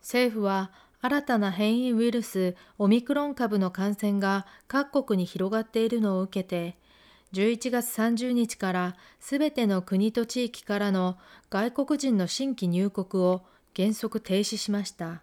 [0.00, 0.70] 政府は
[1.00, 6.76] 新たな変異ウイルスオミクロン株の感染が各国に広がっているのを受けて
[7.32, 11.18] 11月30日からすべての国と地域からの
[11.50, 13.42] 外国人の新規入国を
[13.76, 15.22] 原則停止しました。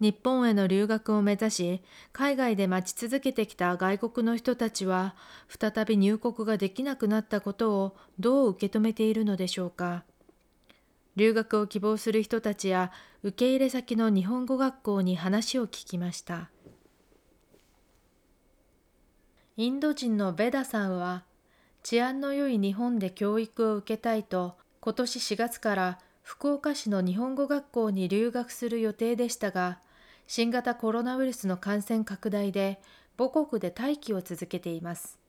[0.00, 1.82] 日本への留学を目指し、
[2.12, 5.14] 海外で待ち続けてきた外国の人たちは、
[5.48, 10.04] 再び入国ができなくなったことをどう受け止めているのでしょうか。
[11.16, 12.90] 留学を希望する人たちや
[13.22, 16.50] 受け入れ先の日本語学校に話を聞きました。
[19.56, 21.24] インド人のベダさんは、
[21.84, 29.80] 治安の良い日本で教育を受けたいと、今年4月から福岡市の日本語学校に留学する予定でしたが、
[30.26, 32.80] 新型コロナウイルスの感染拡大で
[33.16, 35.20] 母国で待機を続けています。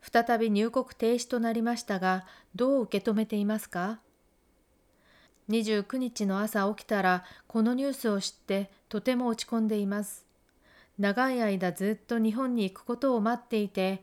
[0.00, 4.00] 再び入国停止となりましたが、どう受け止めていますか？
[5.48, 10.24] 29日の朝起きたらこのニュースを知ってとても落ち込んでいます。
[10.98, 14.02] 長い間ずっと日本に行くことを待っていて、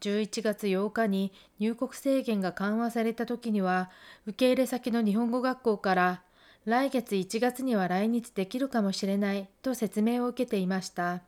[0.00, 3.90] 11月8日に入国制限が緩和された時には、
[4.26, 6.22] 受け入れ先の日本語学校から
[6.64, 11.22] 来月1月には来日できるかもしれないと説明を受けていました。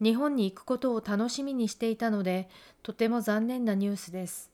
[0.00, 2.48] 日本に行くことを楽しみにしていたので、
[2.82, 4.50] とても残念なニュースです。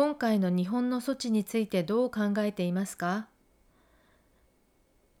[0.00, 3.26] 今回の日本の措置についてどう考えていますか？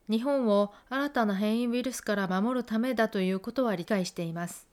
[0.08, 4.66] 日本を新たな変異ウイルスから守るためだということは理解しています。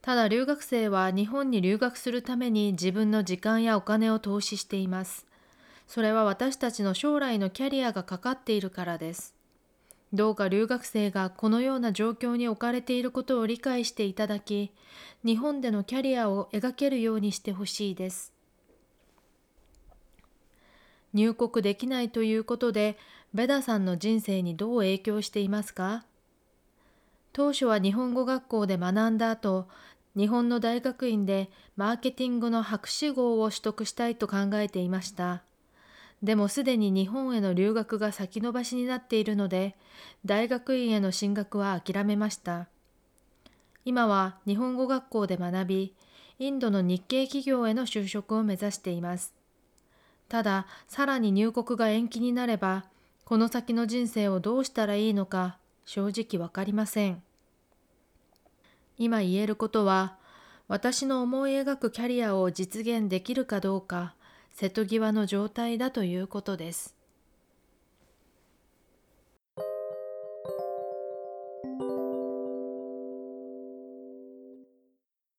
[0.00, 5.26] ただ留学生は日本に留学するために自分の時間やお金を投資しています。
[5.86, 9.34] それは私たちの将来のキャリアがかかっているからです。
[10.14, 14.72] どうか留学生がこのような状況に置かれていることを理解していただき、
[15.26, 18.32] 日本でのキャリアを描けるようにしてほしいです。
[21.14, 22.98] 入国できないということで、
[23.34, 26.04] ベダさんの人生にどう影響していますか？
[27.32, 29.68] 当初は日本語学校で学んだ後、
[30.16, 35.42] 日本の大学院でマーケティングの博士号を取得したいと考えていました。
[36.22, 39.76] でもすでに日本への留学が先延ばしになっているので、
[40.24, 42.66] 大学院への進学は諦めました。
[43.84, 45.94] 今は日本語学校で学び、
[46.40, 49.32] インドの日系企業への就職を目指しています。
[50.28, 52.84] ただ、さらに入国が延期になれば、
[53.24, 57.22] この先の人生をどうしたらいいのか、正直わかりません。
[58.98, 60.18] 今言えることは、
[60.66, 64.14] 私の思い描くキャリアを実現できるかどうか、
[64.52, 66.97] 瀬戸際の状態だということです。